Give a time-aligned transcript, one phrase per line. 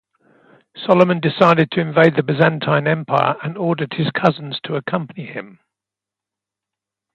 [0.83, 5.59] Solomon decided to invade the Byzantine Empire and ordered his cousins to accompany him.